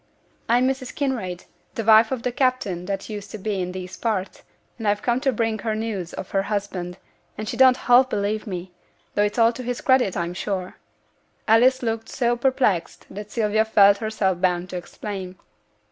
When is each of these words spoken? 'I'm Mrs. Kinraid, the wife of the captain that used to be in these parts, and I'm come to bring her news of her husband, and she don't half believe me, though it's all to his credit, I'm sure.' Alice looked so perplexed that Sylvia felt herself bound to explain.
'I'm 0.49 0.67
Mrs. 0.67 0.95
Kinraid, 0.95 1.45
the 1.75 1.83
wife 1.83 2.11
of 2.11 2.23
the 2.23 2.31
captain 2.31 2.85
that 2.85 3.07
used 3.07 3.29
to 3.29 3.37
be 3.37 3.61
in 3.61 3.71
these 3.71 3.95
parts, 3.95 4.41
and 4.79 4.87
I'm 4.87 4.97
come 4.97 5.21
to 5.21 5.31
bring 5.31 5.59
her 5.59 5.75
news 5.75 6.11
of 6.13 6.31
her 6.31 6.41
husband, 6.41 6.97
and 7.37 7.47
she 7.47 7.55
don't 7.55 7.77
half 7.77 8.09
believe 8.09 8.47
me, 8.47 8.71
though 9.13 9.21
it's 9.21 9.37
all 9.37 9.53
to 9.53 9.61
his 9.61 9.79
credit, 9.79 10.17
I'm 10.17 10.33
sure.' 10.33 10.77
Alice 11.47 11.83
looked 11.83 12.09
so 12.09 12.35
perplexed 12.35 13.05
that 13.11 13.29
Sylvia 13.29 13.63
felt 13.63 13.97
herself 13.99 14.41
bound 14.41 14.71
to 14.71 14.77
explain. 14.77 15.35